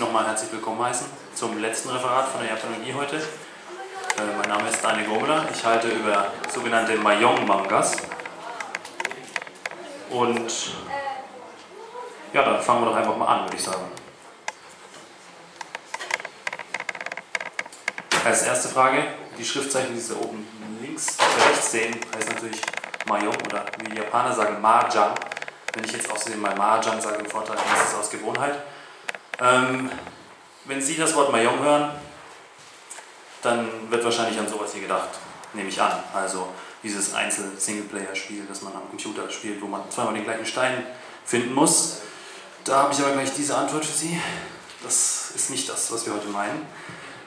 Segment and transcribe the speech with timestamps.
[0.00, 3.16] nochmal herzlich willkommen heißen zum letzten Referat von der Japanologie heute.
[3.16, 3.22] Äh,
[4.38, 5.44] mein Name ist Daniel Gomela.
[5.52, 7.98] Ich halte über sogenannte Mayong-Mangas.
[10.08, 10.72] Und
[12.32, 13.82] ja, dann fangen wir doch einfach mal an, würde ich sagen.
[18.24, 19.04] Als erste Frage,
[19.36, 20.48] die Schriftzeichen, die Sie oben
[20.80, 22.62] links oder rechts sehen, heißt natürlich
[23.06, 25.10] Mahjong oder wie die Japaner sagen Mahjong.
[25.74, 28.62] Wenn ich jetzt außerdem mal Mahjong sage im Vortrag, dann ist es aus Gewohnheit.
[29.40, 29.90] Ähm,
[30.66, 31.90] wenn Sie das Wort Mahjong hören,
[33.42, 35.08] dann wird wahrscheinlich an sowas hier gedacht,
[35.54, 35.92] nehme ich an.
[36.12, 36.48] Also
[36.82, 40.84] dieses Einzel-Singleplayer-Spiel, das man am Computer spielt, wo man zweimal den gleichen Stein
[41.24, 42.02] finden muss.
[42.64, 44.20] Da habe ich aber gleich diese Antwort für Sie.
[44.82, 46.66] Das ist nicht das, was wir heute meinen.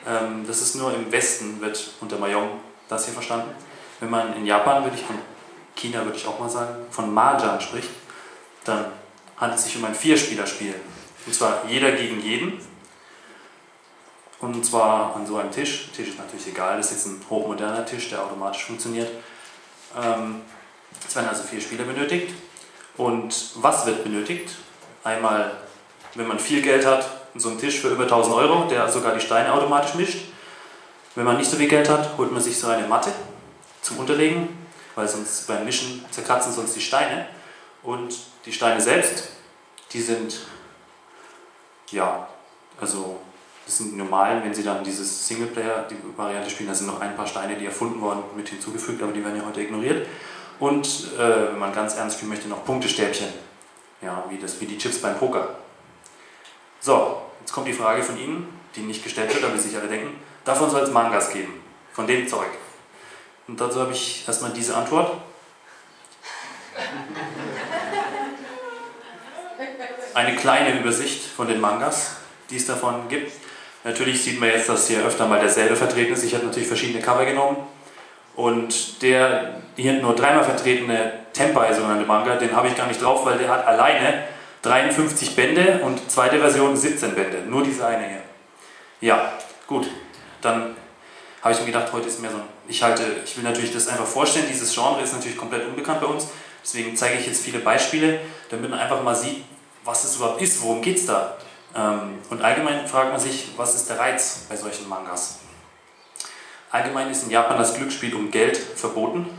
[0.08, 3.56] Ähm, das ist nur im Westen, wird unter Mahjong das hier verstanden.
[4.00, 5.18] Wenn man in Japan, würde ich, in
[5.76, 7.90] China würde ich auch mal sagen, von Mahjong spricht,
[8.66, 8.86] dann
[9.38, 10.76] handelt es sich um ein Vierspielerspiel.
[11.26, 12.60] Und zwar jeder gegen jeden.
[14.40, 15.90] Und zwar an so einem Tisch.
[15.96, 19.10] Tisch ist natürlich egal, das ist jetzt ein hochmoderner Tisch, der automatisch funktioniert.
[19.98, 20.42] Ähm,
[21.08, 22.34] es werden also vier Spieler benötigt.
[22.98, 24.56] Und was wird benötigt?
[25.04, 25.52] Einmal,
[26.16, 29.22] wenn man viel Geld hat, so ein Tisch für über 1000 Euro, der sogar die
[29.22, 30.26] Steine automatisch mischt.
[31.16, 33.12] Wenn man nicht so viel Geld hat, holt man sich so eine Matte
[33.82, 34.50] zum Unterlegen,
[34.96, 37.28] weil sonst beim Mischen zerkratzen sonst die Steine.
[37.82, 39.30] Und die Steine selbst,
[39.92, 40.42] die sind,
[41.92, 42.28] ja,
[42.80, 43.20] also
[43.66, 47.16] das sind normal, wenn Sie dann dieses Singleplayer, die Variante spielen, da sind noch ein
[47.16, 50.08] paar Steine, die erfunden wurden, mit hinzugefügt, aber die werden ja heute ignoriert.
[50.60, 53.28] Und äh, wenn man ganz ernst spielen möchte, noch Punktestäbchen.
[54.02, 55.56] Ja, wie, das, wie die Chips beim Poker.
[56.82, 60.20] So, jetzt kommt die Frage von Ihnen, die nicht gestellt wird, aber sich alle denken,
[60.44, 61.54] davon soll es Mangas geben,
[61.94, 62.50] von dem Zeug.
[63.48, 65.18] Und dazu habe ich erstmal diese Antwort.
[70.14, 72.18] Eine kleine Übersicht von den Mangas,
[72.50, 73.32] die es davon gibt.
[73.84, 76.24] Natürlich sieht man jetzt, dass hier öfter mal derselbe vertreten ist.
[76.24, 77.58] Ich habe natürlich verschiedene Cover genommen.
[78.36, 83.26] Und der hier nur dreimal vertretene Tenpai, sogenannte Manga, den habe ich gar nicht drauf,
[83.26, 84.24] weil der hat alleine
[84.62, 87.40] 53 Bände und zweite Version 17 Bände.
[87.48, 88.22] Nur diese eine hier.
[89.02, 89.34] Ja,
[89.68, 89.88] gut.
[90.42, 90.76] Dann
[91.42, 92.44] habe ich mir gedacht, heute ist mehr so ein.
[92.68, 94.46] Ich halte, ich will natürlich das einfach vorstellen.
[94.50, 96.28] Dieses Genre ist natürlich komplett unbekannt bei uns.
[96.64, 99.44] Deswegen zeige ich jetzt viele Beispiele, damit man einfach mal sieht,
[99.84, 101.38] was es überhaupt ist, worum geht es da.
[101.76, 105.40] Ähm, und allgemein fragt man sich, was ist der Reiz bei solchen Mangas?
[106.72, 109.30] Allgemein ist in Japan das Glücksspiel um Geld verboten,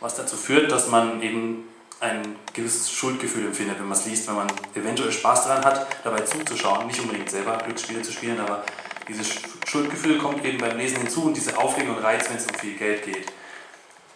[0.00, 1.68] was dazu führt, dass man eben
[2.00, 6.20] ein gewisses Schuldgefühl empfindet, wenn man es liest, wenn man eventuell Spaß daran hat, dabei
[6.20, 8.64] zuzuschauen, nicht unbedingt selber Glücksspiele zu spielen, aber
[9.08, 9.28] dieses
[9.66, 12.76] Schuldgefühl kommt eben beim Lesen hinzu und diese Aufregung und Reiz, wenn es um viel
[12.76, 13.32] Geld geht.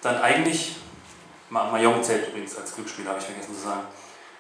[0.03, 0.77] Dann eigentlich,
[1.49, 3.83] Mahjong zählt übrigens als Glücksspiel, habe ich vergessen zu sagen,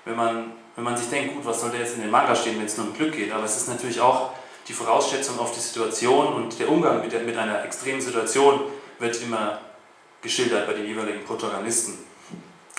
[0.04, 2.58] wenn man, wenn man sich denkt, gut, was soll der jetzt in den Manga stehen,
[2.58, 4.30] wenn es nur um Glück geht, aber es ist natürlich auch
[4.68, 8.60] die Vorausschätzung auf die Situation und der Umgang mit, der, mit einer extremen Situation
[8.98, 9.60] wird immer
[10.22, 11.98] geschildert bei den jeweiligen Protagonisten.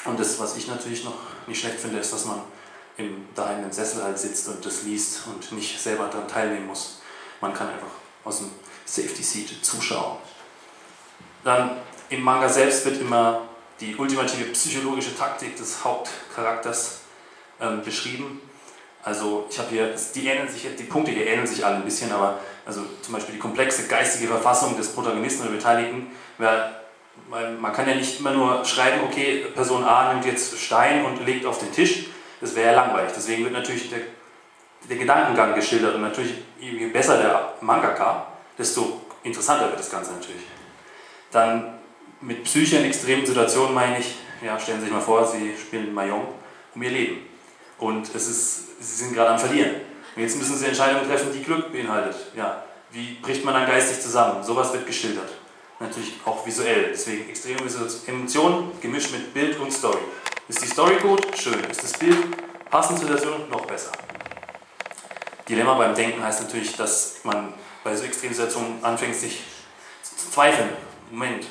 [0.05, 1.15] Und das, was ich natürlich noch
[1.47, 2.41] nicht schlecht finde, ist, dass man
[2.97, 7.01] im, daheim im Sessel halt sitzt und das liest und nicht selber daran teilnehmen muss.
[7.39, 7.91] Man kann einfach
[8.23, 8.51] aus dem
[8.85, 10.17] Safety Seat zuschauen.
[11.43, 11.77] Dann
[12.09, 13.41] im Manga selbst wird immer
[13.79, 17.00] die ultimative psychologische Taktik des Hauptcharakters
[17.61, 18.41] ähm, beschrieben.
[19.03, 22.11] Also ich habe hier, die, ähneln sich, die Punkte hier ähneln sich alle ein bisschen,
[22.11, 26.75] aber also zum Beispiel die komplexe geistige Verfassung des Protagonisten oder Beteiligten, weil
[27.59, 31.45] man kann ja nicht immer nur schreiben, okay, Person A nimmt jetzt Stein und legt
[31.45, 32.05] auf den Tisch,
[32.39, 33.11] das wäre ja langweilig.
[33.15, 33.99] Deswegen wird natürlich der,
[34.89, 38.27] der Gedankengang geschildert und natürlich, je besser der Mangaka,
[38.57, 40.43] desto interessanter wird das Ganze natürlich.
[41.31, 41.79] Dann
[42.21, 45.93] mit Psyche in extremen Situationen meine ich, ja, stellen Sie sich mal vor, Sie spielen
[45.93, 46.27] Mahjong
[46.75, 47.30] um Ihr Leben.
[47.81, 49.81] Und es ist, Sie sind gerade am Verlieren.
[50.15, 52.15] Und jetzt müssen Sie Entscheidungen treffen, die Glück beinhaltet.
[52.35, 54.43] Ja, wie bricht man dann geistig zusammen?
[54.43, 55.29] Sowas wird geschildert.
[55.79, 56.89] Natürlich auch visuell.
[56.91, 57.59] Deswegen extreme
[58.05, 59.97] Emotionen gemischt mit Bild und Story.
[60.47, 61.25] Ist die Story gut?
[61.35, 61.59] Schön.
[61.71, 62.17] Ist das Bild
[62.69, 63.49] passend zur Situation?
[63.49, 63.91] Noch besser.
[65.49, 67.51] Dilemma beim Denken heißt natürlich, dass man
[67.83, 69.41] bei so extremen Situationen anfängt, sich
[70.03, 70.69] zu zweifeln.
[71.09, 71.47] Moment,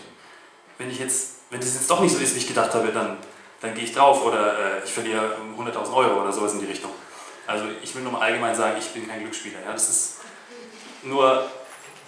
[0.79, 3.19] wenn ich jetzt, wenn das jetzt doch nicht so ist, wie ich gedacht habe, dann,
[3.60, 6.90] dann gehe ich drauf oder äh, ich verliere 100.000 Euro oder sowas in die Richtung.
[7.46, 9.58] Also ich will nur mal allgemein sagen, ich bin kein Glücksspieler.
[9.64, 9.72] Ja?
[9.72, 10.20] Das ist
[11.02, 11.44] nur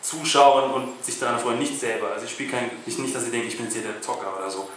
[0.00, 2.08] zuschauen und sich daran freuen, nicht selber.
[2.12, 4.36] Also ich spiele kein, nicht, nicht, dass ich denke, ich bin jetzt hier der Zocker
[4.36, 4.68] oder so.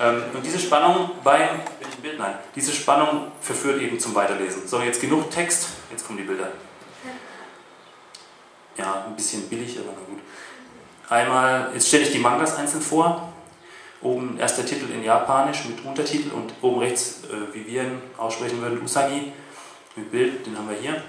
[0.00, 2.18] Ähm, und diese Spannung beim, bin ich im Bild?
[2.18, 4.66] Nein, diese Spannung verführt eben zum Weiterlesen.
[4.66, 6.48] So, jetzt genug Text, jetzt kommen die Bilder.
[8.76, 10.22] Ja, ein bisschen billig, aber na gut.
[11.08, 13.31] Einmal, jetzt stelle ich die Mangas einzeln vor.
[14.02, 18.02] Oben erst der Titel in Japanisch mit Untertitel und oben rechts, äh, wie wir ihn
[18.18, 19.32] aussprechen würden, Usagi
[19.94, 21.02] mit Bild, den haben wir hier.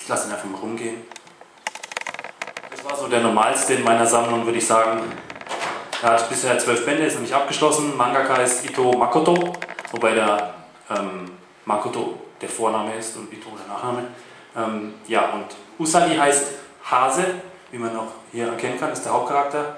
[0.00, 1.02] Ich lasse ihn einfach mal rumgehen.
[2.70, 5.00] Das war so der normalste in meiner Sammlung, würde ich sagen.
[6.02, 7.96] Er hat bisher zwölf Bände, ist nicht abgeschlossen.
[7.96, 9.52] Mangaka ist Ito Makoto,
[9.90, 10.54] wobei der
[10.90, 11.30] ähm,
[11.64, 14.04] Makoto der Vorname ist und Ito der Nachname.
[14.56, 15.46] Ähm, ja, und
[15.78, 16.46] Usagi heißt
[16.84, 17.24] Hase,
[17.70, 19.76] wie man auch hier erkennen kann, ist der Hauptcharakter.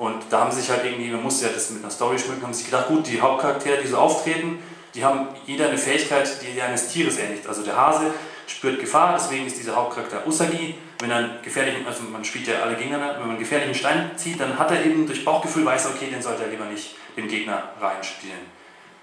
[0.00, 2.42] Und da haben sie sich halt irgendwie, man musste ja das mit einer Story schmücken,
[2.42, 4.58] haben sich gedacht, gut, die Hauptcharaktere, die so auftreten,
[4.94, 7.46] die haben jeder eine Fähigkeit, die eines Tieres ähnelt.
[7.46, 8.06] Also der Hase
[8.46, 10.76] spürt Gefahr, deswegen ist dieser Hauptcharakter Usagi.
[11.00, 14.40] Wenn er gefährlichen, also man spielt ja alle Gegner, wenn man einen gefährlichen Stein zieht,
[14.40, 17.64] dann hat er eben durch Bauchgefühl weiß, okay, den sollte er lieber nicht den Gegner
[17.78, 18.40] reinspielen.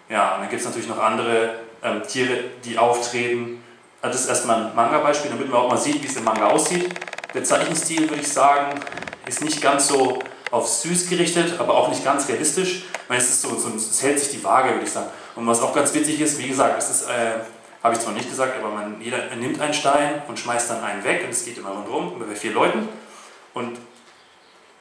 [0.09, 3.63] Ja, und dann gibt es natürlich noch andere ähm, Tiere, die auftreten.
[4.01, 6.47] Also das ist erstmal ein Manga-Beispiel, damit man auch mal sieht, wie es im Manga
[6.47, 6.89] aussieht.
[7.35, 8.79] Der Zeichenstil, würde ich sagen,
[9.27, 12.83] ist nicht ganz so auf süß gerichtet, aber auch nicht ganz realistisch.
[12.93, 15.09] Ich meine, es, ist so, so, es hält sich die Waage, würde ich sagen.
[15.35, 17.39] Und was auch ganz witzig ist, wie gesagt, es ist, äh,
[17.83, 21.03] habe ich zwar nicht gesagt, aber man, jeder nimmt einen Stein und schmeißt dann einen
[21.03, 22.89] weg und es geht immer rundherum, bei vier Leuten.
[23.53, 23.77] Und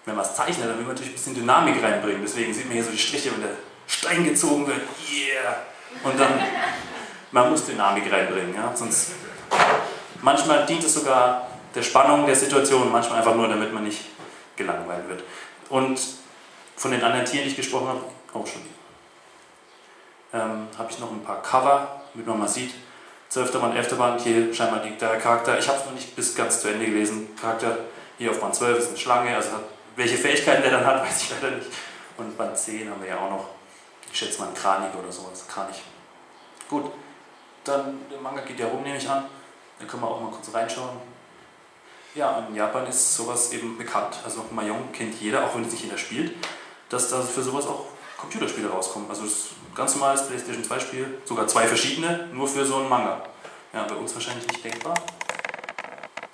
[0.04, 2.22] wenn man es zeichnet, dann will man natürlich ein bisschen Dynamik reinbringen.
[2.22, 4.80] Deswegen sieht man hier so die Striche, wenn der Stein gezogen wird.
[5.10, 5.56] Yeah!
[6.04, 6.40] Und dann,
[7.32, 8.54] man muss Dynamik reinbringen.
[8.54, 8.72] Ja?
[8.74, 9.12] Sonst,
[10.22, 14.00] manchmal dient es sogar der Spannung der Situation, manchmal einfach nur, damit man nicht
[14.56, 15.24] gelangweilt wird.
[15.68, 16.00] Und
[16.76, 18.00] von den anderen Tieren, die ich gesprochen habe,
[18.32, 18.62] auch schon.
[20.32, 22.74] Ähm, habe ich noch ein paar Cover, damit man mal sieht.
[23.28, 23.52] 12.
[23.60, 23.98] Band, 11.
[23.98, 25.58] Band, hier scheinbar liegt der Charakter.
[25.58, 27.28] Ich habe es noch nicht bis ganz zu Ende gelesen.
[27.40, 27.78] Charakter
[28.18, 29.64] hier auf Band 12 ist eine Schlange, also hat,
[29.96, 31.68] welche Fähigkeiten der dann hat, weiß ich leider nicht.
[32.16, 33.48] Und Band 10 haben wir ja auch noch,
[34.10, 35.82] ich schätze mal ein Kranich oder sowas, Kranich.
[36.68, 36.90] Gut,
[37.64, 39.24] dann der Manga geht ja rum, nehme ich an.
[39.78, 40.96] Da können wir auch mal kurz reinschauen.
[42.16, 44.16] Ja, in Japan ist sowas eben bekannt.
[44.24, 46.34] Also Mahjong kennt jeder, auch wenn es nicht jeder spielt,
[46.88, 47.84] dass da für sowas auch
[48.16, 49.06] Computerspiele rauskommen.
[49.10, 53.22] Also das ganz normales PlayStation 2 Spiel, sogar zwei verschiedene, nur für so einen Manga.
[53.74, 54.94] Ja, bei uns wahrscheinlich nicht denkbar.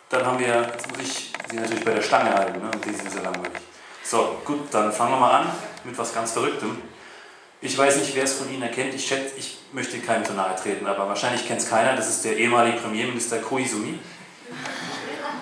[0.09, 2.71] Dann haben wir, jetzt muss ich sie natürlich bei der Stange halten, ne?
[2.87, 3.59] die sind sehr langweilig.
[4.05, 5.47] So, gut, dann fangen wir mal an
[5.83, 6.79] mit was ganz Verrücktem.
[7.61, 8.95] Ich weiß nicht, wer es von Ihnen erkennt.
[8.95, 11.97] Ich schätze, ich möchte keinem zu nahe treten, aber wahrscheinlich kennt es keiner.
[11.97, 13.99] Das ist der ehemalige Premierminister Koizumi.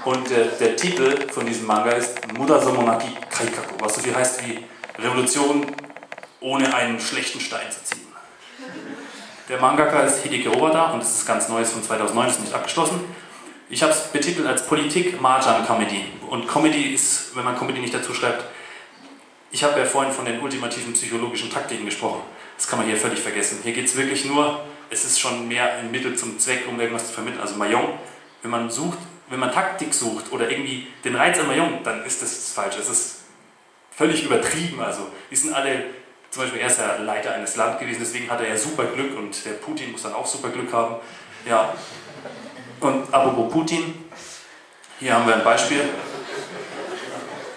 [0.05, 4.64] Und der, der, Titel von diesem Manga ist Murazomonaki Kaikaku, was so viel heißt wie
[4.99, 5.67] Revolution
[6.41, 8.06] ohne einen schlechten Stein zu ziehen.
[9.49, 13.00] Der Mangaka ist Hideki Obada und es ist ganz neues von 2009, ist nicht abgeschlossen.
[13.69, 16.05] Ich habe es betitelt als Politik Marjan Comedy.
[16.29, 18.44] Und Comedy ist, wenn man Comedy nicht dazu schreibt,
[19.51, 22.22] ich habe ja vorhin von den ultimativen psychologischen Taktiken gesprochen.
[22.56, 23.58] Das kann man hier völlig vergessen.
[23.65, 27.08] Hier geht es wirklich nur, es ist schon mehr ein Mittel zum Zweck, um irgendwas
[27.08, 27.41] zu vermitteln.
[27.41, 27.98] Also Mayong,
[28.43, 28.98] wenn man sucht,
[29.31, 32.77] wenn man Taktik sucht oder irgendwie den Reiz an Mayong, dann ist das falsch.
[32.79, 33.20] Es ist
[33.96, 34.81] völlig übertrieben.
[34.82, 35.84] Also, die sind alle,
[36.31, 39.17] zum Beispiel er ist ja Leiter eines Landes gewesen, deswegen hat er ja super Glück
[39.17, 40.96] und der Putin muss dann auch super Glück haben.
[41.49, 41.72] Ja.
[42.81, 44.05] Und apropos Putin,
[44.99, 45.89] hier haben wir ein Beispiel.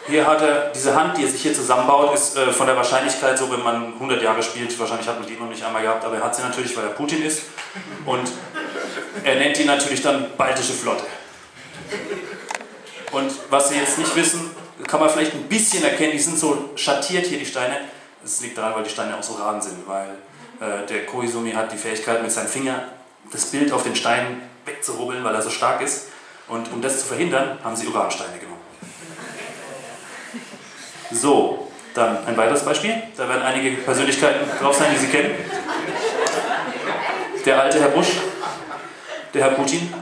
[0.06, 3.38] Hier hat er, diese Hand, die er sich hier zusammenbaut, ist äh, von der Wahrscheinlichkeit
[3.38, 6.18] so, wenn man 100 Jahre spielt, wahrscheinlich hat man die noch nicht einmal gehabt, aber
[6.18, 7.44] er hat sie natürlich, weil er Putin ist.
[8.06, 8.30] Und
[9.24, 11.06] er nennt die natürlich dann Baltische Flotte.
[13.12, 14.52] Und was Sie jetzt nicht wissen,
[14.88, 17.78] kann man vielleicht ein bisschen erkennen, die sind so schattiert hier, die Steine.
[18.22, 20.10] Das liegt daran, weil die Steine auch so ran sind, weil
[20.60, 22.90] äh, der Koizumi hat die Fähigkeit, mit seinem Finger
[23.32, 26.08] das Bild auf den Stein wegzurubbeln, weil er so stark ist.
[26.48, 28.62] Und um das zu verhindern, haben sie Uransteine genommen.
[31.12, 32.96] So, dann ein weiteres Beispiel.
[33.16, 35.36] Da werden einige Persönlichkeiten drauf sein, die Sie kennen.
[37.46, 38.08] Der alte Herr Bush,
[39.34, 39.94] der Herr Putin,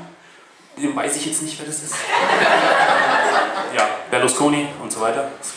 [0.77, 1.95] dem weiß ich jetzt nicht, wer das ist.
[3.73, 5.31] Ja, Berlusconi und so weiter.
[5.39, 5.53] Das,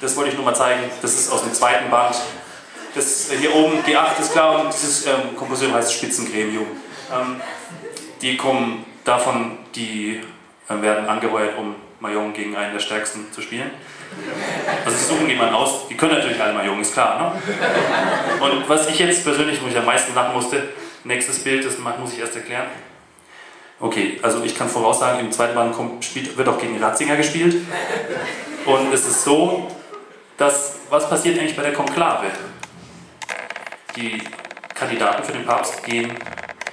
[0.00, 0.82] das wollte ich nur mal zeigen.
[1.00, 2.16] Das ist aus dem zweiten Band.
[2.94, 6.66] Das hier oben, G8 ist klar, und dieses ähm, Komposition heißt Spitzengremium.
[7.12, 7.40] Ähm,
[8.20, 10.20] die kommen davon, die
[10.68, 13.70] äh, werden angeheuert, um Mayong gegen einen der stärksten zu spielen.
[14.84, 17.18] Also sie suchen jemanden aus, die können natürlich alle Mayong, ist klar.
[17.18, 18.44] Ne?
[18.44, 20.68] Und was ich jetzt persönlich, wo ich am meisten lachen musste,
[21.04, 22.66] nächstes Bild, das muss ich erst erklären.
[23.82, 27.56] Okay, also ich kann voraussagen, im zweiten Band kommt, spielt, wird auch gegen Ratzinger gespielt.
[28.64, 29.66] Und es ist so,
[30.36, 32.26] dass, was passiert eigentlich bei der Konklave?
[33.96, 34.22] Die
[34.72, 36.12] Kandidaten für den Papst gehen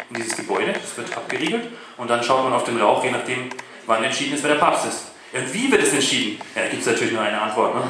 [0.10, 3.50] in dieses Gebäude, es wird abgeriegelt und dann schaut man auf den Rauch, je nachdem,
[3.88, 5.06] wann entschieden ist, wer der Papst ist.
[5.34, 6.40] Und wie wird es entschieden?
[6.56, 7.74] Ja, da gibt es natürlich nur eine Antwort.
[7.74, 7.84] Ne?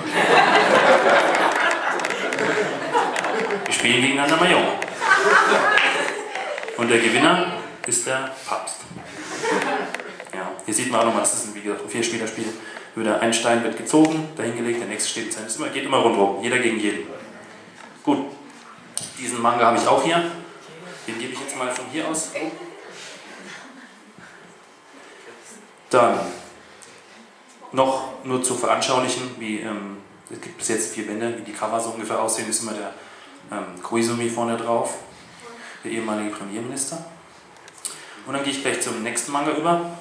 [3.70, 4.68] spielen gegeneinander Mahjong.
[6.78, 7.54] Und der Gewinner
[7.86, 8.79] ist der Papst.
[10.70, 12.46] Hier sieht man auch nochmal, das ist ein, wie gesagt, ein Vierspielerspiel.
[12.96, 15.48] Über ein Stein wird gezogen, dahingelegt, der nächste steht in seinem.
[15.48, 17.08] Es geht immer rundherum, jeder gegen jeden.
[18.04, 18.20] Gut,
[19.18, 20.32] diesen Manga habe ich auch hier.
[21.08, 22.30] Den gebe ich jetzt mal von hier aus.
[25.90, 26.20] Dann
[27.72, 29.98] noch nur zu veranschaulichen, wie ähm,
[30.30, 32.94] es gibt bis jetzt vier Bände, wie die Cover so ungefähr aussehen, ist immer der
[33.52, 35.00] ähm, Koizumi vorne drauf,
[35.84, 37.04] der ehemalige Premierminister.
[38.28, 39.98] Und dann gehe ich gleich zum nächsten Manga über.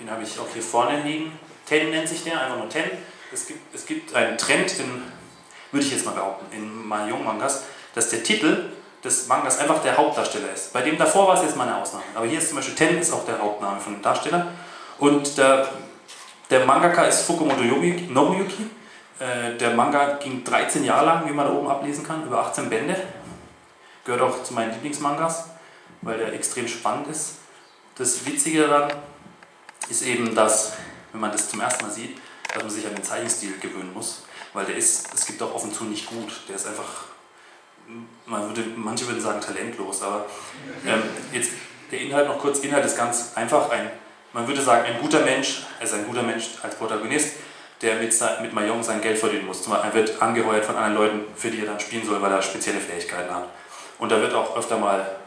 [0.00, 1.38] Den habe ich auch hier vorne liegen.
[1.66, 2.90] Ten nennt sich der, einfach nur Ten.
[3.32, 5.02] Es gibt, es gibt einen Trend, in,
[5.70, 7.64] würde ich jetzt mal behaupten, in Mahjong-Mangas,
[7.94, 8.70] dass der Titel
[9.04, 10.72] des Mangas einfach der Hauptdarsteller ist.
[10.72, 12.04] Bei dem davor war es jetzt mal eine Ausnahme.
[12.14, 14.48] Aber hier ist zum Beispiel Ten ist auch der Hauptname von dem Darsteller.
[14.98, 15.68] Und der,
[16.50, 18.70] der Mangaka ist Fukumoto Nobuyuki.
[19.20, 22.70] Äh, der Manga ging 13 Jahre lang, wie man da oben ablesen kann, über 18
[22.70, 22.96] Bände.
[24.04, 25.50] Gehört auch zu meinen Lieblingsmangas,
[26.02, 27.38] weil der extrem spannend ist.
[27.96, 28.92] Das Witzige daran
[29.90, 30.72] ist eben, dass,
[31.12, 32.18] wenn man das zum ersten Mal sieht,
[32.52, 35.72] dass man sich an den Zeichenstil gewöhnen muss, weil der ist, es gibt auch offen
[35.72, 36.32] zu nicht gut.
[36.48, 37.08] Der ist einfach
[38.26, 40.26] man würde, manche würden sagen talentlos, aber
[40.86, 41.02] ähm,
[41.32, 41.52] jetzt
[41.90, 43.90] der Inhalt noch kurz, Inhalt ist ganz einfach, ein,
[44.32, 47.36] man würde sagen, ein guter Mensch, also ein guter Mensch als Protagonist,
[47.80, 49.66] der mit, mit Mayong sein Geld verdienen muss.
[49.66, 52.80] Er wird angeheuert von anderen Leuten, für die er dann spielen soll, weil er spezielle
[52.80, 53.46] Fähigkeiten hat.
[53.98, 55.17] Und da wird auch öfter mal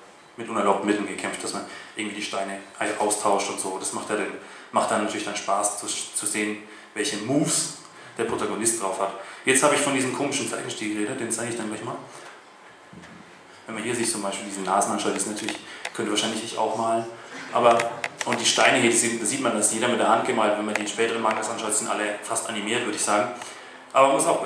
[0.42, 2.60] mit unerlaubten Mitteln gekämpft, dass man irgendwie die Steine
[3.00, 3.78] austauscht und so.
[3.80, 4.28] Das macht, er dann,
[4.72, 7.78] macht dann natürlich dann Spaß zu, zu sehen, welche Moves
[8.18, 9.14] der Protagonist drauf hat.
[9.46, 11.96] Jetzt habe ich von diesem komischen Zeichenstil geredet, den zeige ich dann gleich mal.
[13.66, 15.58] Wenn man hier sich zum Beispiel diese Nasen anschaut, ist natürlich,
[15.94, 17.06] könnte wahrscheinlich ich auch malen.
[17.54, 17.78] Aber,
[18.26, 20.58] und die Steine hier, da sieht man, dass jeder mit der Hand gemalt.
[20.58, 23.32] Wenn man die späteren Mangas anschaut, sind alle fast animiert, würde ich sagen.
[23.94, 24.46] Aber man muss auch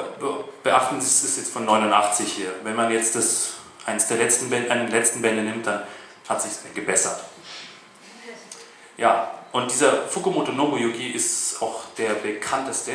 [0.64, 2.54] beachten, das ist jetzt von 89 hier.
[2.64, 3.55] Wenn man jetzt das,
[3.86, 5.84] eines der letzten Bände, einen letzten Bände nimmt, dann
[6.28, 7.24] hat sich gebessert.
[8.98, 12.94] Ja, und dieser Fukumoto Nobuyuki ist auch der bekannteste.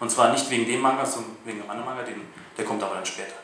[0.00, 2.22] Und zwar nicht wegen dem Manga, sondern wegen dem anderen Manga, den,
[2.56, 3.34] der kommt aber dann später.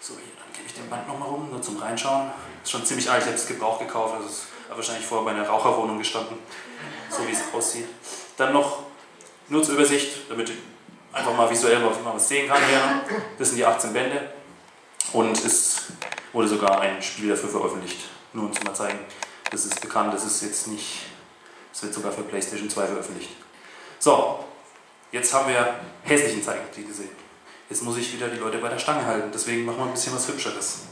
[0.00, 2.30] So, hier, dann gebe ich den Band nochmal rum, nur zum Reinschauen.
[2.62, 5.48] Ist schon ziemlich alt, ich habe es Gebrauch gekauft, also ist wahrscheinlich vorher bei einer
[5.48, 6.38] Raucherwohnung gestanden,
[7.10, 7.86] so wie es aussieht.
[8.36, 8.84] Dann noch,
[9.48, 10.56] nur zur Übersicht, damit ich
[11.12, 12.80] einfach mal visuell mal was sehen kann hier.
[13.38, 14.32] Das sind die 18 Bände
[15.12, 15.82] und es
[16.34, 18.00] wurde sogar ein Spiel dafür veröffentlicht.
[18.34, 18.98] Nur um zu mal zeigen,
[19.50, 21.02] das ist bekannt, das ist jetzt nicht,
[21.72, 23.30] es wird sogar für PlayStation 2 veröffentlicht.
[24.00, 24.44] So,
[25.12, 27.24] jetzt haben wir hässlichen Zeichentrick gesehen.
[27.70, 29.30] Jetzt muss ich wieder die Leute bei der Stange halten.
[29.32, 30.82] Deswegen machen wir ein bisschen was Hübscheres.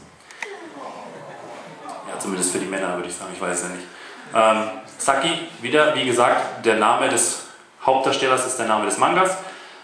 [2.09, 3.87] Ja, zumindest für die Männer würde ich sagen, ich weiß es ja nicht.
[4.33, 7.43] Ähm, Saki, wieder, wie gesagt, der Name des
[7.85, 9.37] Hauptdarstellers ist der Name des Mangas.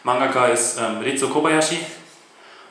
[0.03, 1.79] Mangaka ist ähm, Ritsu Kobayashi.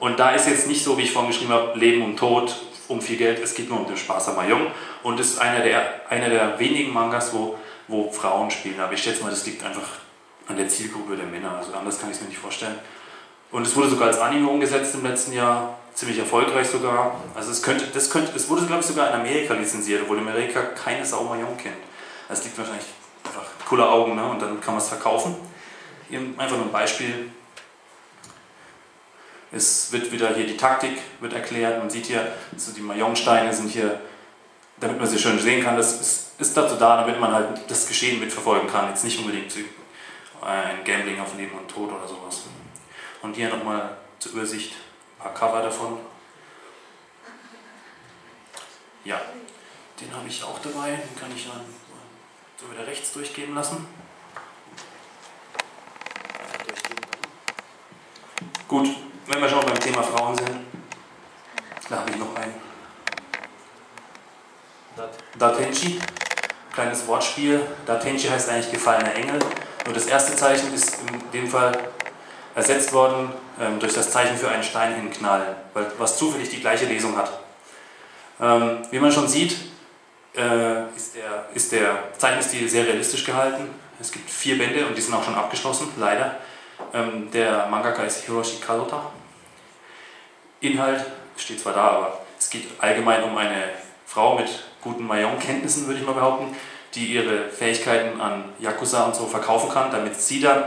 [0.01, 2.55] Und da ist jetzt nicht so, wie ich vorhin geschrieben habe, Leben und Tod,
[2.89, 4.69] um viel Geld, es geht nur um den Spaß am Mahjong.
[5.03, 8.81] Und ist einer der, einer der wenigen Mangas, wo, wo Frauen spielen.
[8.81, 9.89] Aber ich schätze mal, das liegt einfach
[10.49, 11.57] an der Zielgruppe der Männer.
[11.57, 12.79] Also anders kann ich es mir nicht vorstellen.
[13.51, 17.21] Und es wurde sogar als Anime umgesetzt im letzten Jahr, ziemlich erfolgreich sogar.
[17.35, 20.29] Also es könnte, das könnte, es wurde glaube ich sogar in Amerika lizenziert, obwohl in
[20.29, 21.77] Amerika keine Sau Mahjong kennt.
[22.29, 22.85] Das liegt wahrscheinlich
[23.25, 24.25] einfach cooler Augen, ne?
[24.25, 25.35] Und dann kann man es verkaufen.
[26.11, 27.31] Hier einfach nur ein Beispiel.
[29.51, 31.79] Es wird wieder hier die Taktik wird erklärt.
[31.79, 34.01] Man sieht hier, so die Mahjong-Steine sind hier,
[34.79, 35.77] damit man sie schön sehen kann.
[35.77, 38.89] Das ist, ist dazu da, damit man halt das Geschehen mitverfolgen kann.
[38.89, 39.53] Jetzt nicht unbedingt
[40.43, 42.43] ein Gambling auf Leben und Tod oder sowas.
[43.23, 44.75] Und hier nochmal zur Übersicht
[45.19, 45.99] ein paar Cover davon.
[49.05, 49.21] Ja,
[50.01, 51.61] den habe ich auch dabei, den kann ich dann
[52.61, 53.87] so wieder rechts durchgehen lassen.
[58.69, 58.89] Gut,
[59.29, 60.51] wenn wir schon beim Thema Frauen sind,
[61.89, 62.55] da habe ich noch einen.
[65.39, 66.01] Datenchi,
[66.73, 67.61] kleines Wortspiel.
[67.87, 69.39] Datenchi heißt eigentlich gefallener Engel.
[69.85, 71.73] Nur das erste Zeichen ist in dem Fall
[72.55, 75.55] ersetzt worden ähm, durch das Zeichen für einen Stein hinknallen,
[75.99, 77.39] was zufällig die gleiche Lesung hat.
[78.41, 79.57] Ähm, wie man schon sieht,
[80.37, 83.69] äh, ist, der, ist der Zeichenstil sehr realistisch gehalten.
[84.01, 86.37] Es gibt vier Bände und die sind auch schon abgeschlossen, leider.
[86.93, 89.11] Ähm, der Mangaka ist Hiroshi Kadota.
[90.61, 91.05] Inhalt
[91.37, 93.71] steht zwar da, aber es geht allgemein um eine
[94.07, 94.49] Frau mit
[94.81, 96.57] guten Mahjong-Kenntnissen, würde ich mal behaupten,
[96.95, 100.65] die ihre Fähigkeiten an Yakuza und so verkaufen kann, damit sie dann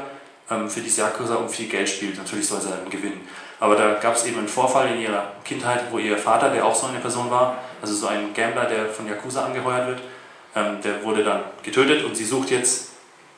[0.50, 2.18] ähm, für diese Yakuza um viel Geld spielt.
[2.18, 3.28] Natürlich soll sie dann gewinnen.
[3.60, 6.76] Aber da gab es eben einen Vorfall in ihrer Kindheit, wo ihr Vater, der auch
[6.76, 10.02] so eine Person war, also so ein Gambler, der von Yakuza angeheuert wird,
[10.56, 12.92] ähm, der wurde dann getötet und sie sucht jetzt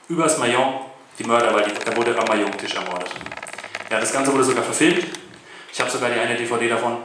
[0.09, 0.81] übers Mayong
[1.19, 3.09] die Mörder, weil die, da wurde am Mayong-Tisch ermordet.
[3.89, 5.05] Ja, das Ganze wurde sogar verfilmt.
[5.71, 6.97] Ich habe sogar die eine DVD davon.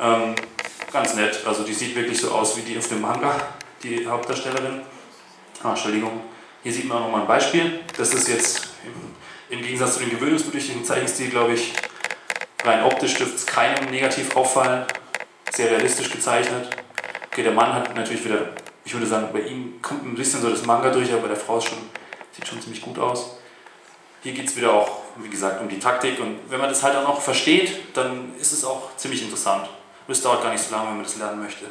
[0.00, 0.34] Ähm,
[0.92, 3.34] ganz nett, also die sieht wirklich so aus wie die auf dem Manga,
[3.82, 4.82] die Hauptdarstellerin.
[5.62, 6.20] Ah, Entschuldigung.
[6.62, 7.80] Hier sieht man auch nochmal ein Beispiel.
[7.96, 11.72] Das ist jetzt im, im Gegensatz zu dem gewöhnungsbedürftigen Zeichenstil, glaube ich,
[12.64, 14.84] rein optisch dürfte es keinem negativ auffallen.
[15.52, 16.68] Sehr realistisch gezeichnet.
[17.30, 18.50] Okay, der Mann hat natürlich wieder,
[18.84, 21.36] ich würde sagen, bei ihm kommt ein bisschen so das Manga durch, aber bei der
[21.36, 21.78] Frau schon,
[22.32, 23.38] sieht schon ziemlich gut aus.
[24.22, 26.96] Hier geht es wieder auch, wie gesagt, um die Taktik und wenn man das halt
[26.96, 29.68] auch noch versteht, dann ist es auch ziemlich interessant.
[30.06, 31.66] Und es dauert gar nicht so lange, wenn man das lernen möchte.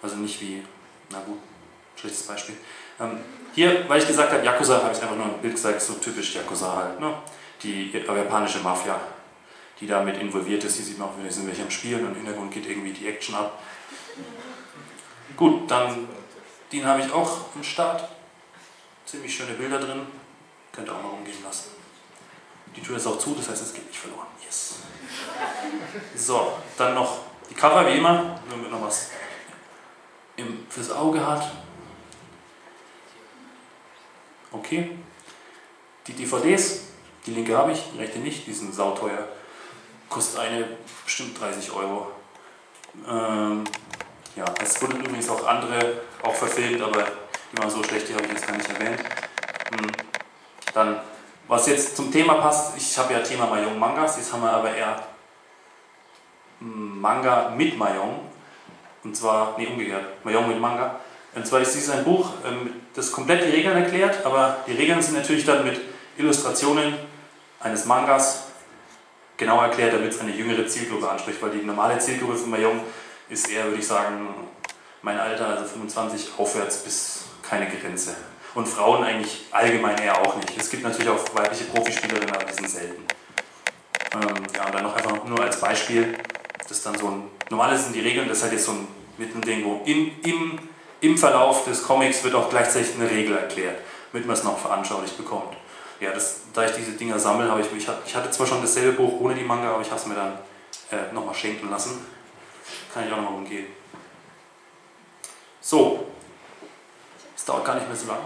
[0.00, 0.62] Also nicht wie,
[1.10, 1.38] na gut,
[1.96, 2.56] schlechtes Beispiel.
[3.00, 3.20] Ähm,
[3.54, 6.34] hier, weil ich gesagt habe, Yakuza, habe ich einfach nur ein Bild gesagt, so typisch
[6.34, 7.00] Yakuza halt.
[7.00, 7.14] Ne?
[7.62, 9.00] Die japanische Mafia,
[9.80, 10.76] die damit involviert ist.
[10.76, 13.08] Hier sieht man auch, wir sind welche am Spielen und im Hintergrund geht irgendwie die
[13.08, 13.60] Action ab.
[15.36, 16.08] Gut, dann
[16.72, 18.08] den habe ich auch am Start.
[19.04, 20.06] Ziemlich schöne Bilder drin.
[20.72, 21.70] Könnt ihr auch mal rumgehen lassen.
[22.74, 24.26] Die Tür ist auch zu, das heißt, es geht nicht verloren.
[24.44, 24.76] Yes.
[26.16, 29.10] So, dann noch die Cover, wie immer, damit noch was
[30.36, 31.52] im, fürs Auge hat.
[34.50, 34.98] Okay.
[36.06, 36.80] Die DVDs,
[37.26, 39.28] die linke habe ich, die rechte nicht, die sind sauteuer.
[40.08, 40.68] Kostet eine
[41.04, 42.08] bestimmt 30 Euro.
[43.06, 43.64] Ähm,
[44.34, 47.06] ja, es wurden übrigens auch andere auch verfilmt, aber
[47.56, 49.00] immer so schlecht, die habe ich jetzt gar nicht erwähnt.
[49.70, 50.11] Hm.
[50.74, 51.00] Dann,
[51.48, 54.74] was jetzt zum Thema passt, ich habe ja Thema Mayong Mangas, jetzt haben wir aber
[54.74, 55.02] eher
[56.60, 58.20] Manga mit Mayong.
[59.04, 61.00] Und zwar, nee, umgekehrt, Mayong mit Manga.
[61.34, 65.00] Und zwar ist dies ein Buch, ähm, das komplett die Regeln erklärt, aber die Regeln
[65.00, 65.80] sind natürlich dann mit
[66.16, 66.94] Illustrationen
[67.58, 68.48] eines Mangas
[69.36, 72.80] genau erklärt, damit es eine jüngere Zielgruppe anspricht, weil die normale Zielgruppe von Mayong
[73.28, 74.28] ist eher, würde ich sagen,
[75.00, 78.14] mein Alter, also 25 aufwärts bis keine Grenze.
[78.54, 80.56] Und Frauen eigentlich allgemein eher auch nicht.
[80.58, 83.02] Es gibt natürlich auch weibliche Profispielerinnen, aber die sind selten.
[84.14, 86.18] Ähm, ja, und dann noch einfach nur als Beispiel,
[86.68, 89.64] das dann so ein, normalerweise sind die Regeln, das ist halt jetzt so ein Mittending,
[89.64, 90.58] wo in, im,
[91.00, 93.78] im Verlauf des Comics wird auch gleichzeitig eine Regel erklärt,
[94.12, 95.56] damit man es noch veranschaulicht bekommt.
[96.00, 98.92] Ja, das, da ich diese Dinger sammle, habe ich mich, ich hatte zwar schon dasselbe
[98.92, 100.38] Buch ohne die Manga, aber ich habe es mir dann
[100.90, 102.04] äh, nochmal schenken lassen.
[102.92, 103.66] Kann ich auch nochmal umgehen.
[105.60, 106.06] So,
[107.42, 108.20] es dauert gar nicht mehr so lang.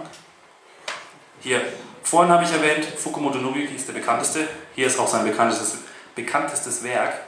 [1.40, 1.62] Hier,
[2.02, 4.46] vorhin habe ich erwähnt, Fukumoto Nobuyuki ist der bekannteste.
[4.74, 5.79] Hier ist auch sein bekanntestes,
[6.14, 7.22] bekanntestes Werk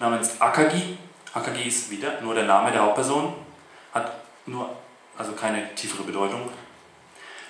[0.00, 0.98] namens Akagi.
[1.32, 3.34] Akagi ist wieder nur der Name der Hauptperson,
[3.94, 4.14] hat
[4.46, 4.68] nur,
[5.16, 6.50] also keine tiefere Bedeutung.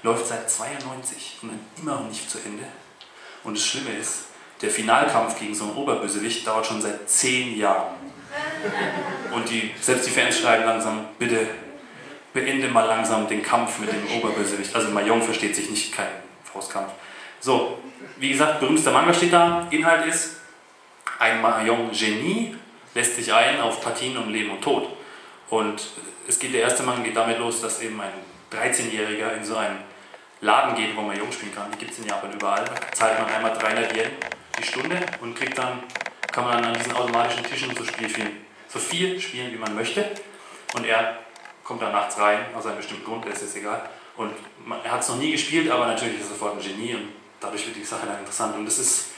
[0.03, 2.64] Läuft seit 92 und immer noch nicht zu Ende.
[3.42, 4.24] Und das Schlimme ist,
[4.61, 7.94] der Finalkampf gegen so einen Oberbösewicht dauert schon seit 10 Jahren.
[9.33, 11.46] Und die, selbst die Fans schreiben langsam, bitte
[12.33, 14.75] beende mal langsam den Kampf mit dem Oberbösewicht.
[14.75, 16.09] Also Mayong versteht sich nicht, kein
[16.45, 16.93] Faustkampf.
[17.41, 17.79] So,
[18.17, 19.67] wie gesagt, berühmtester Manga steht da.
[19.71, 20.37] Inhalt ist,
[21.19, 22.57] ein Mayong-Genie
[22.95, 24.88] lässt sich ein auf Partien um Leben und Tod.
[25.51, 25.83] Und
[26.27, 28.12] es geht, der erste Manga geht damit los, dass eben ein
[28.53, 29.79] 13-Jähriger in so einen
[30.41, 31.71] Laden geht, wo man Jung spielen kann.
[31.73, 32.64] Die gibt es in Japan überall.
[32.64, 34.11] Da zahlt man einmal 300 Yen
[34.59, 35.83] die Stunde und kriegt dann,
[36.33, 40.05] kann man dann an diesen automatischen Tischen so, spielen, so viel spielen, wie man möchte.
[40.75, 41.19] Und er
[41.68, 43.83] kommt dann nachts rein, aus einem bestimmten Grund, ist egal.
[44.16, 44.33] Und
[44.64, 47.11] man, er hat es noch nie gespielt, aber natürlich ist er sofort ein Genie und
[47.40, 48.57] dadurch wird die Sache dann interessant.
[48.57, 49.09] Und das ist,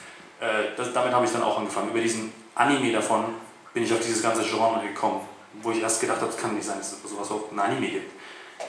[0.40, 1.90] äh, das, damit habe ich dann auch angefangen.
[1.90, 3.36] Über diesen Anime davon
[3.72, 5.20] bin ich auf dieses ganze Genre gekommen,
[5.62, 7.86] wo ich erst gedacht habe, es kann nicht sein, dass es sowas auch ein Anime
[7.86, 8.10] gibt.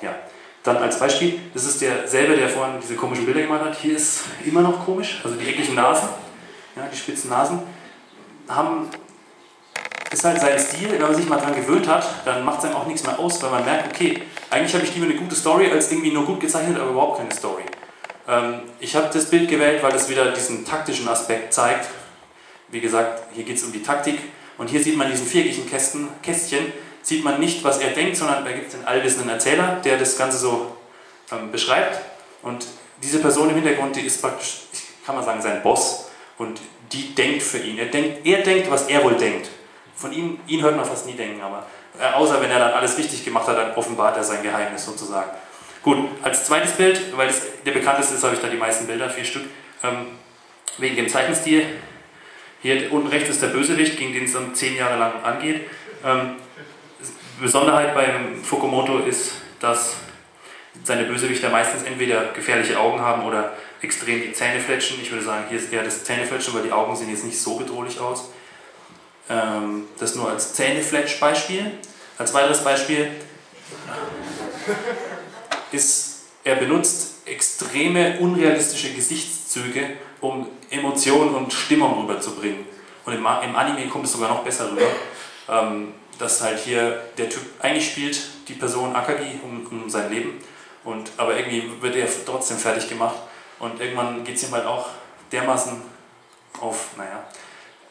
[0.04, 0.14] Ja.
[0.62, 3.76] Dann als Beispiel, das ist derselbe, der vorhin diese komischen Bilder gemacht hat.
[3.80, 6.08] Hier ist immer noch komisch, also die ekligen Nasen,
[6.76, 7.64] ja, die spitzen Nasen,
[8.48, 8.92] haben
[10.12, 12.76] ist halt sein Stil, wenn man sich mal dran gewöhnt hat, dann macht es einem
[12.76, 15.72] auch nichts mehr aus, weil man merkt, okay, eigentlich habe ich lieber eine gute Story
[15.72, 17.64] als irgendwie nur gut gezeichnet, aber überhaupt keine Story.
[18.28, 21.88] Ähm, ich habe das Bild gewählt, weil es wieder diesen taktischen Aspekt zeigt.
[22.70, 24.20] Wie gesagt, hier geht es um die Taktik
[24.58, 28.44] und hier sieht man diesen viereckigen Kästen, Kästchen, sieht man nicht, was er denkt, sondern
[28.44, 30.76] da gibt es einen allwissenden Erzähler, der das Ganze so
[31.32, 32.00] ähm, beschreibt
[32.42, 32.66] und
[33.02, 34.62] diese Person im Hintergrund, die ist praktisch,
[35.06, 36.60] kann man sagen, sein Boss und
[36.92, 37.78] die denkt für ihn.
[37.78, 39.50] Er denkt, er denkt was er wohl denkt.
[39.96, 41.66] Von ihm, ihn hört man fast nie denken, aber
[42.00, 45.30] äh, außer wenn er dann alles richtig gemacht hat, dann offenbart er sein Geheimnis sozusagen.
[45.84, 49.10] Gut, als zweites Bild, weil es der bekannteste ist, habe ich da die meisten Bilder,
[49.10, 49.46] vier Stück,
[49.84, 50.08] ähm,
[50.78, 51.66] wegen dem Zeichenstil.
[52.62, 55.68] Hier unten rechts ist der Bösewicht, gegen den es dann zehn Jahre lang angeht.
[56.06, 56.36] Ähm,
[57.40, 59.96] Besonderheit beim Fukumoto ist, dass
[60.84, 65.00] seine Bösewichter meistens entweder gefährliche Augen haben oder extrem die Zähne fletschen.
[65.02, 67.58] Ich würde sagen, hier ist eher das Zähnefletschen, weil die Augen sehen jetzt nicht so
[67.58, 68.30] bedrohlich aus.
[69.32, 71.72] Ähm, das nur als Zähnefletsch-Beispiel.
[72.18, 73.10] Als weiteres Beispiel
[75.72, 82.66] ist, er benutzt extreme unrealistische Gesichtszüge, um Emotionen und Stimmung rüberzubringen.
[83.06, 84.86] Und im, im Anime kommt es sogar noch besser rüber.
[85.50, 90.40] Ähm, dass halt hier der Typ, eigentlich spielt die Person Akagi um, um sein Leben,
[90.84, 93.16] und, aber irgendwie wird er trotzdem fertig gemacht
[93.60, 94.90] und irgendwann geht es ihm halt auch
[95.32, 95.82] dermaßen
[96.60, 97.24] auf, naja,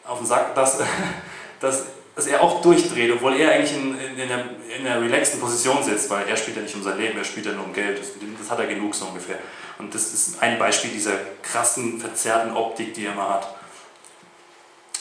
[0.05, 0.79] auf den Sack, dass,
[1.61, 4.45] dass, dass er auch durchdreht, obwohl er eigentlich in, in, in, einer,
[4.77, 7.45] in einer relaxten Position sitzt, weil er spielt ja nicht um sein Leben, er spielt
[7.45, 7.99] ja nur um Geld.
[7.99, 8.07] Das,
[8.39, 9.37] das hat er genug so ungefähr.
[9.77, 13.55] Und das ist ein Beispiel dieser krassen, verzerrten Optik, die er immer hat.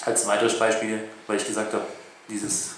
[0.03, 1.85] Als weiteres Beispiel, weil ich gesagt habe,
[2.29, 2.77] dieses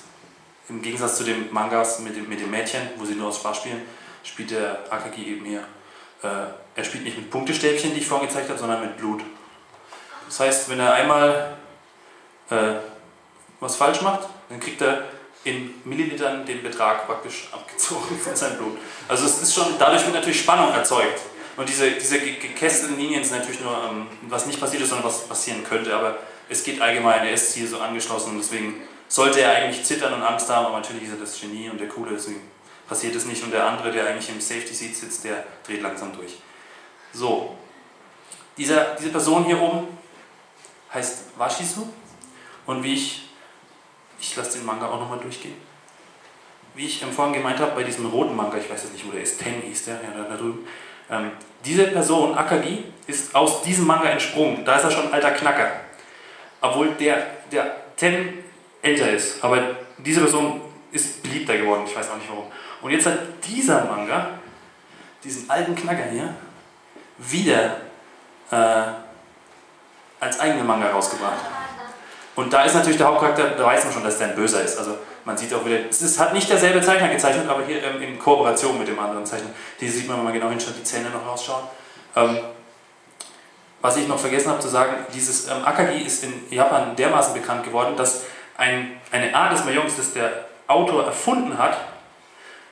[0.68, 3.58] im Gegensatz zu den Mangas mit dem, mit dem Mädchen, wo sie nur aus Spaß
[3.58, 3.82] spielen,
[4.24, 5.60] spielt der Akagi eben hier.
[6.22, 9.22] Äh, er spielt nicht mit Punktestäbchen, die ich vorhin gezeigt habe, sondern mit Blut.
[10.26, 11.56] Das heißt, wenn er einmal
[12.48, 12.74] äh,
[13.62, 15.04] was falsch macht, dann kriegt er
[15.44, 18.78] in Millilitern den Betrag praktisch abgezogen von seinem Blut.
[19.08, 21.20] Also es ist schon, dadurch wird natürlich Spannung erzeugt.
[21.56, 25.26] Und diese, diese gekästeten Linien sind natürlich nur, ähm, was nicht passiert ist, sondern was
[25.28, 25.94] passieren könnte.
[25.94, 30.14] Aber es geht allgemein, er ist hier so angeschlossen und deswegen sollte er eigentlich zittern
[30.14, 32.40] und Angst haben, aber natürlich ist er das Genie und der Coole, deswegen
[32.88, 33.42] passiert es nicht.
[33.42, 36.34] Und der andere, der eigentlich im Safety Seat sitzt, der dreht langsam durch.
[37.12, 37.56] So,
[38.56, 39.86] Dieser, diese Person hier oben
[40.92, 41.86] heißt Washisu
[42.66, 43.28] und wie ich,
[44.22, 45.56] ich lasse den Manga auch nochmal durchgehen,
[46.74, 49.22] wie ich vorhin gemeint habe, bei diesem roten Manga, ich weiß jetzt nicht, wo der
[49.22, 50.66] ist, Ten hieß der, ja, da, drüben,
[51.10, 51.32] ähm,
[51.64, 54.64] diese Person, Akagi, ist aus diesem Manga entsprungen.
[54.64, 55.70] Da ist er schon ein alter Knacker.
[56.60, 58.38] Obwohl der, der Ten
[58.80, 59.42] älter ist.
[59.44, 60.60] Aber diese Person
[60.92, 62.46] ist beliebter geworden, ich weiß auch nicht warum.
[62.80, 64.38] Und jetzt hat dieser Manga,
[65.22, 66.34] diesen alten Knacker hier,
[67.18, 67.76] wieder
[68.50, 68.92] äh,
[70.20, 71.61] als eigene Manga rausgebracht.
[72.34, 74.78] Und da ist natürlich der Hauptcharakter, da weiß man schon, dass der ein Böser ist.
[74.78, 78.00] Also man sieht auch wieder, es ist, hat nicht derselbe Zeichner gezeichnet, aber hier ähm,
[78.00, 79.50] in Kooperation mit dem anderen Zeichner.
[79.80, 81.64] Die sieht man, wenn man genau hinschaut, die Zähne noch rausschauen.
[82.16, 82.38] Ähm,
[83.82, 87.64] was ich noch vergessen habe zu sagen, dieses ähm, Akagi ist in Japan dermaßen bekannt
[87.64, 88.22] geworden, dass
[88.56, 91.76] ein, eine Art des Mahjongs, das der Autor erfunden hat,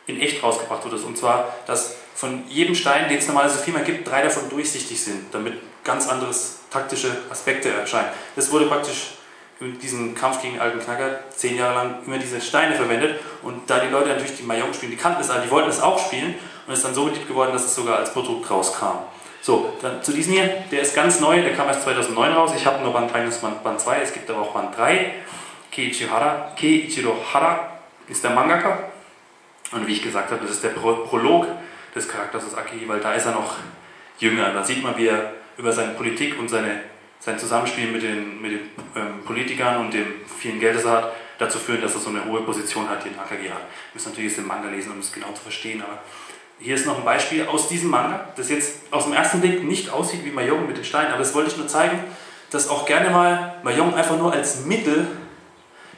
[0.07, 0.97] in echt rausgebracht wurde.
[0.97, 5.33] Und zwar, dass von jedem Stein, den es normalerweise viermal gibt, drei davon durchsichtig sind,
[5.35, 8.09] damit ganz anderes taktische Aspekte erscheinen.
[8.37, 9.15] Das wurde praktisch
[9.61, 13.21] in diesem Kampf gegen alten Knacker zehn Jahre lang immer diese Steine verwendet.
[13.43, 15.81] Und da die Leute natürlich die Mahjong spielen, die kannten es alle, die wollten es
[15.81, 16.35] auch spielen
[16.67, 18.99] und es ist dann so beliebt geworden, dass es sogar als Produkt rauskam.
[19.43, 22.53] So, dann zu diesem hier, der ist ganz neu, der kam erst 2009 raus.
[22.57, 25.15] Ich habe nur Band 1 und Band 2, es gibt aber auch Band 3.
[25.75, 26.11] Keiichiro
[26.59, 28.91] Keiichiro Hara ist der Mangaka.
[29.73, 31.47] Und wie ich gesagt habe, das ist der Pro Prolog
[31.95, 33.57] des Charakters des Aki, weil da ist er noch
[34.19, 34.53] jünger.
[34.53, 36.81] Da sieht man, wie er über seine Politik und seine,
[37.21, 38.61] sein Zusammenspiel mit den, mit den
[38.97, 40.07] ähm, Politikern und dem
[40.39, 43.09] vielen Geld, das er hat, dazu führen, dass er so eine hohe Position hat, die
[43.09, 43.59] in Akagi hat.
[43.59, 45.99] Wir müssen natürlich den Manga lesen, um es genau zu verstehen, aber
[46.59, 49.91] hier ist noch ein Beispiel aus diesem Manga, das jetzt aus dem ersten Blick nicht
[49.91, 51.99] aussieht wie Mahjong mit den Steinen, aber das wollte ich nur zeigen,
[52.51, 55.07] dass auch gerne mal Mahjong einfach nur als Mittel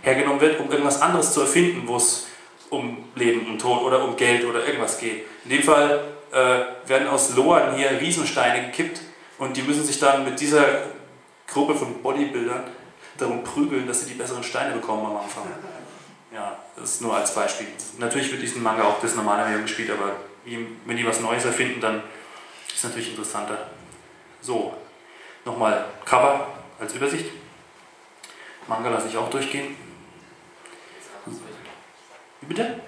[0.02, 2.28] hergenommen wird, um irgendwas anderes zu erfinden, wo es
[2.70, 5.24] um Leben und Tod oder um Geld oder irgendwas geht.
[5.44, 6.00] In dem Fall
[6.32, 9.00] äh, werden aus Loan hier Riesensteine gekippt
[9.38, 10.64] und die müssen sich dann mit dieser
[11.52, 12.64] Gruppe von Bodybuildern
[13.18, 15.44] darum prügeln, dass sie die besseren Steine bekommen am Anfang.
[16.32, 17.66] Ja, das ist nur als Beispiel.
[17.98, 21.80] Natürlich wird diesen Manga auch das normale Medium gespielt, aber wenn die was Neues erfinden,
[21.80, 22.02] dann
[22.68, 23.66] ist es natürlich interessanter.
[24.40, 24.74] So,
[25.44, 26.48] nochmal Cover
[26.80, 27.26] als Übersicht.
[28.66, 29.76] Manga lasse ich auch durchgehen.
[32.40, 32.80] Wie bitte?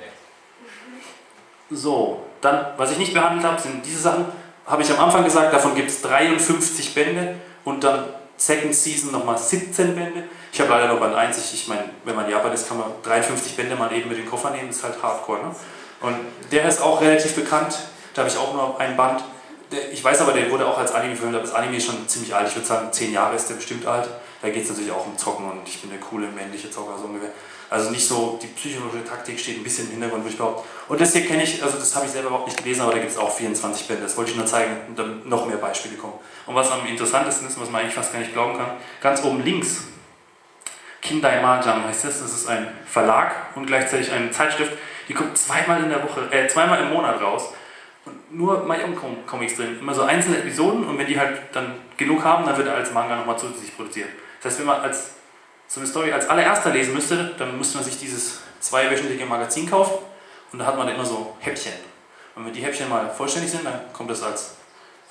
[1.71, 4.25] So, dann, was ich nicht behandelt habe, sind diese Sachen,
[4.67, 9.39] habe ich am Anfang gesagt, davon gibt es 53 Bände und dann Second Season nochmal
[9.39, 10.25] 17 Bände.
[10.53, 12.79] Ich habe leider nur Band 1, ich, ich meine, wenn man in Japan ist, kann
[12.79, 15.41] man 53 Bände mal eben mit den Koffer nehmen, das ist halt Hardcore.
[15.41, 15.55] Ne?
[16.01, 16.17] Und
[16.53, 17.79] der ist auch relativ bekannt,
[18.13, 19.23] da habe ich auch nur ein Band.
[19.73, 22.09] Der, ich weiß aber, der wurde auch als Anime verfilmt, aber das Anime ist schon
[22.09, 24.09] ziemlich alt, ich würde sagen, 10 Jahre ist der bestimmt alt.
[24.43, 27.07] Da geht es natürlich auch um Zocken und ich bin der coole männliche Zocker so
[27.07, 27.31] ungefähr.
[27.75, 30.63] Also nicht so, die psychologische Taktik steht ein bisschen im Hintergrund, würde ich behaupten.
[30.87, 32.99] Und das hier kenne ich, also das habe ich selber überhaupt nicht gelesen, aber da
[32.99, 34.05] gibt es auch 24 Bände.
[34.05, 36.13] Das wollte ich nur zeigen, damit noch mehr Beispiele kommen.
[36.47, 39.43] Und was am interessantesten ist, was man eigentlich fast gar nicht glauben kann, ganz oben
[39.43, 39.89] links,
[41.03, 44.71] Kindai Mahjong heißt das, das ist ein Verlag und gleichzeitig eine Zeitschrift,
[45.09, 47.55] die kommt zweimal in der Woche, äh, zweimal im Monat raus.
[48.05, 52.47] Und nur Mahjong-Comics drin, immer so einzelne Episoden und wenn die halt dann genug haben,
[52.47, 54.11] dann wird er als Manga nochmal zusätzlich produziert.
[54.41, 55.15] Das heißt, wenn man als
[55.69, 59.99] so eine Story als allererster lesen müsste, dann müsste man sich dieses zweiwöchentliche Magazin kaufen
[60.53, 61.73] und da hat man immer so Häppchen.
[62.35, 64.55] Und wenn die Häppchen mal vollständig sind, dann kommt das als,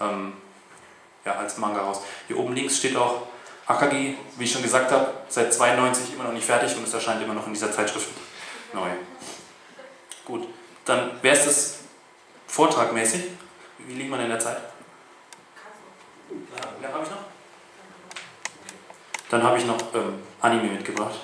[0.01, 0.33] ähm,
[1.25, 2.01] ja, als Manga raus.
[2.27, 3.27] Hier oben links steht auch
[3.65, 7.21] Akagi, wie ich schon gesagt habe, seit 92 immer noch nicht fertig und es erscheint
[7.21, 8.09] immer noch in dieser Zeitschrift
[8.73, 8.89] neu.
[10.25, 10.47] Gut,
[10.85, 11.79] dann wäre es das
[12.47, 13.23] vortragmäßig.
[13.79, 14.57] Wie liegt man in der Zeit?
[16.29, 17.32] Ja, wie lange habe ich noch?
[19.33, 21.15] Dann habe ich noch ähm, Anime mitgebracht.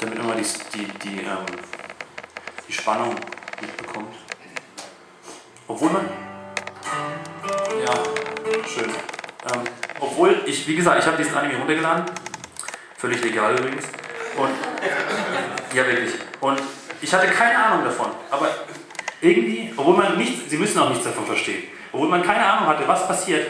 [0.00, 0.42] damit man die,
[0.74, 1.46] die, die, ähm,
[2.66, 3.14] die Spannung
[3.60, 4.12] mitbekommt.
[5.68, 6.08] Obwohl man.
[7.86, 7.94] Ja,
[8.66, 8.90] schön.
[8.90, 9.60] Ähm,
[10.00, 12.06] obwohl ich, wie gesagt, ich habe diesen Anime runtergeladen.
[12.96, 13.84] Völlig legal übrigens.
[14.36, 14.50] Und.
[15.76, 16.14] Ja, wirklich.
[16.40, 16.60] Und
[17.00, 18.08] ich hatte keine Ahnung davon.
[18.32, 18.48] Aber
[19.20, 21.68] irgendwie, obwohl man nichts, Sie müssen auch nichts davon verstehen.
[21.92, 23.46] Obwohl man keine Ahnung hatte, was passiert,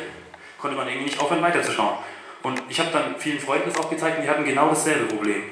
[0.59, 1.97] konnte man irgendwie nicht aufhören weiterzuschauen.
[2.43, 5.43] Und ich habe dann vielen Freunden das auch gezeigt und die hatten genau dasselbe Problem,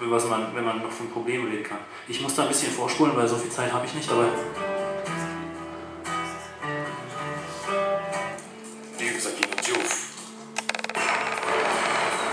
[0.00, 1.78] was man, wenn man noch von Problemen reden kann.
[2.08, 4.28] Ich muss da ein bisschen vorspulen, weil so viel Zeit habe ich nicht, aber.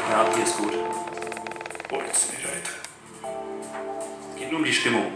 [0.10, 0.74] Ja, hier ist gut.
[1.88, 3.30] Boah, jetzt nicht, Alter.
[4.38, 5.14] Geht nur um die Stimmung.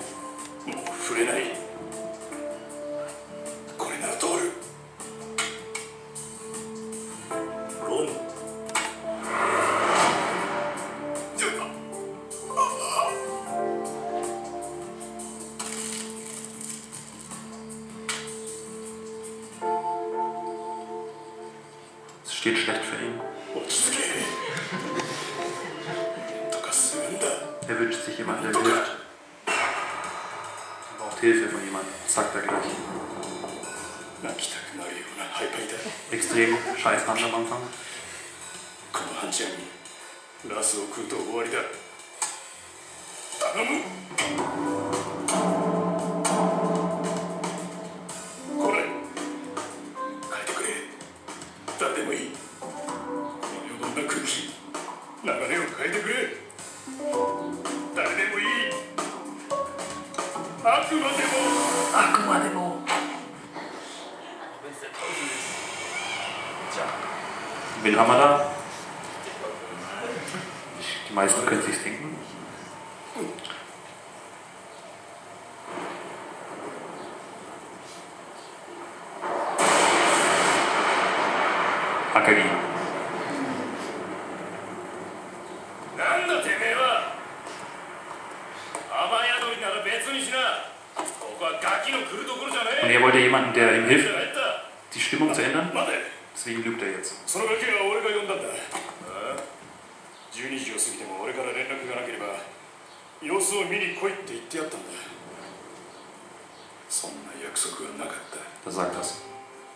[107.85, 109.21] はなかった Das sagt das.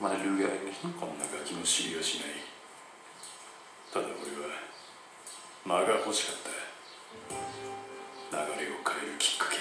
[0.01, 0.93] War eine Lüge eigentlich, ne?
[0.99, 2.29] こんなガキの知りはしない
[3.93, 4.55] ただ俺は
[5.65, 9.59] 間が欲しかった流れを変えるきっかけ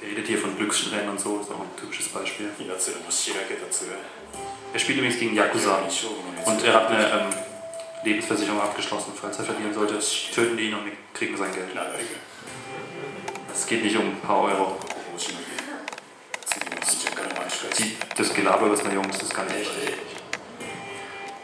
[0.00, 2.50] Der redet hier von Glückssträhnen und so, ist auch ein typisches Beispiel.
[2.68, 3.96] 奴らのしらけた面
[4.74, 5.78] Er spielt übrigens gegen Yakuza
[6.46, 7.34] und er hat eine ähm,
[8.04, 9.12] Lebensversicherung abgeschlossen.
[9.14, 9.98] Falls er verlieren sollte,
[10.34, 11.68] töten die ihn und kriegen sein Geld.
[11.68, 11.90] 流れが
[13.54, 14.76] Es geht nicht um ein paar Euro.
[14.80, 15.47] ここをしのげ
[17.78, 20.14] Die, das Gelaber ist eine Jungs, das kann ich echt.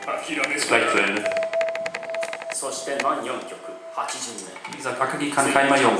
[0.06, 1.24] 諦め Ist gleich zu Ende.
[2.52, 5.96] そして満4曲8巡目 Wie gesagt, Akagi kann kein Jung.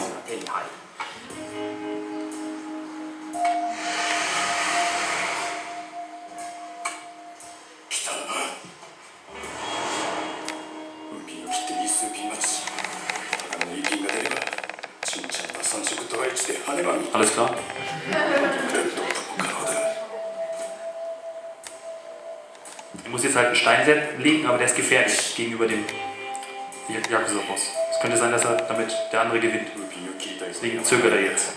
[23.03, 23.85] Er muss jetzt halt einen Stein
[24.19, 25.83] legen, aber der ist gefährlich gegenüber dem
[26.89, 27.71] Yakuza-Boss.
[27.91, 29.67] Es könnte sein, dass er damit der andere gewinnt.
[30.47, 31.53] Deswegen zögert er jetzt.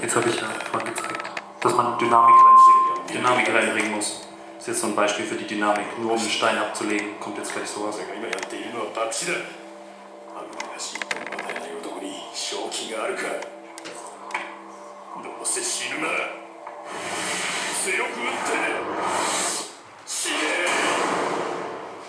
[0.00, 3.14] Jetzt habe ich ja vorhin gezeigt, dass man Dynamik reinbringt.
[3.14, 4.22] Dynamik reinbringen muss.
[4.54, 5.98] Das ist jetzt so ein Beispiel für die Dynamik.
[5.98, 7.96] Nur um einen Stein abzulegen, kommt jetzt gleich sowas.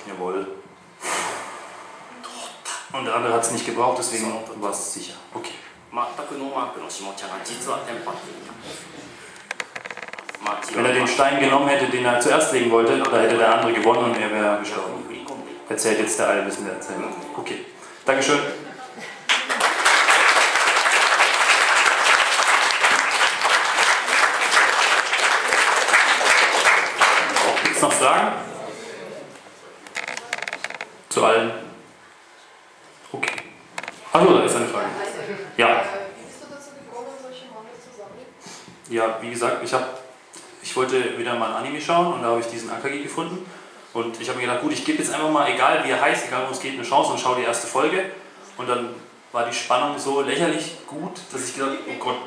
[0.07, 0.47] Jawohl.
[2.93, 5.13] Und der andere hat es nicht gebraucht, deswegen war es sicher.
[5.33, 5.60] Okay.
[6.40, 8.52] 全くノーマークの下茶が実はテンパっていた
[10.42, 13.74] まあ Wenn er den Stein genommen hätte, den er zuerst legen wollte, da hätte der andere
[13.74, 15.04] gewonnen und er wäre に gestorben.
[15.06, 17.08] 振り込んでいた Erzählt jetzt der allwissende Erzähler.
[17.36, 17.66] Okay.
[18.06, 18.38] Dankeschön.
[27.64, 28.32] Gibt es noch Fragen?
[31.10, 31.50] Zu allen?
[33.12, 33.36] Okay.
[34.14, 34.86] Hallo, da ist eine Frage.
[35.56, 35.82] Ja.
[38.91, 39.85] Ja, wie gesagt, ich habe,
[40.61, 43.49] ich wollte wieder mal ein Anime schauen und da habe ich diesen Akagi gefunden.
[43.93, 46.27] Und ich habe mir gedacht, gut, ich gebe jetzt einfach mal, egal wie er heißt,
[46.27, 48.11] egal worum es geht, eine Chance und schaue die erste Folge.
[48.57, 48.89] Und dann
[49.31, 52.17] war die Spannung so lächerlich gut, dass ich gedacht oh Gott,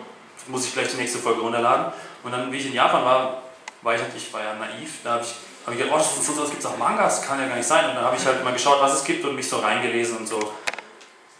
[0.48, 1.92] muss ich gleich die nächste Folge runterladen.
[2.22, 3.42] Und dann, wie ich in Japan war,
[3.82, 5.34] war ich, halt- ich war ja naiv, da habe ich,
[5.66, 7.90] hab ich gedacht, oh, das gibt es auch Mangas, kann ja gar nicht sein.
[7.90, 10.26] Und dann habe ich halt mal geschaut, was es gibt und mich so reingelesen und
[10.26, 10.50] so.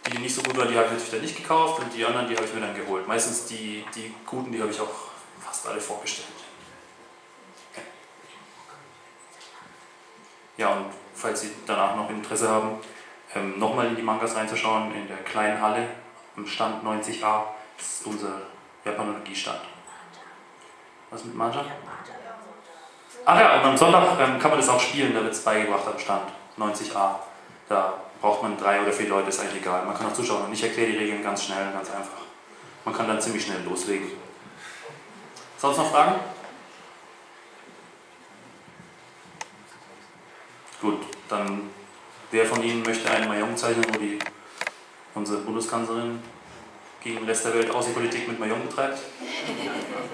[0.04, 2.04] Die, die nicht so gut waren, die habe ich natürlich dann nicht gekauft und die
[2.04, 3.08] anderen, die habe ich mir dann geholt.
[3.08, 5.13] Meistens die, die guten, die habe ich auch
[5.54, 6.28] fast alle vorgestellt.
[10.56, 12.78] Ja, und falls Sie danach noch Interesse haben,
[13.34, 15.88] ähm, nochmal in die Mangas reinzuschauen, in der kleinen Halle
[16.36, 17.42] am Stand 90a
[17.78, 18.42] ist unser
[18.84, 19.60] Japanologie-Stand.
[21.10, 21.64] Was mit Manja?
[23.24, 25.86] Ach ja, und am Sonntag ähm, kann man das auch spielen, da wird es beigebracht
[25.86, 27.14] am Stand 90a.
[27.68, 29.84] Da braucht man drei oder vier Leute, ist eigentlich egal.
[29.84, 32.22] Man kann auch zuschauen und ich erkläre die Regeln ganz schnell, ganz einfach.
[32.84, 34.23] Man kann dann ziemlich schnell loslegen.
[35.64, 36.16] Sonst noch Fragen?
[40.78, 41.00] Gut,
[41.30, 41.70] dann
[42.30, 44.18] wer von Ihnen möchte einen Mayong zeichnen, wo die
[45.14, 46.22] unsere Bundeskanzlerin
[47.02, 48.98] gegen den Rest der Welt Außenpolitik mit Mayong betreibt?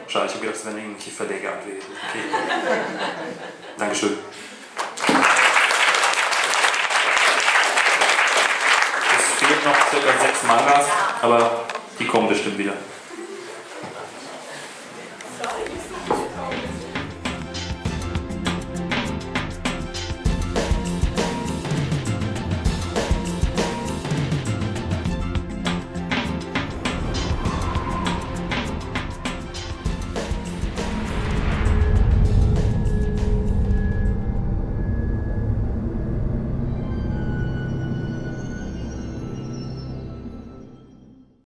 [0.06, 1.82] Schade, ich habe gedacht, es wären irgendwelche Verleger gewesen.
[2.08, 2.22] Okay.
[3.76, 4.18] Dankeschön.
[9.18, 10.86] Es fehlt noch circa sechs Mangas,
[11.20, 11.64] aber
[11.98, 12.74] die kommen bestimmt wieder.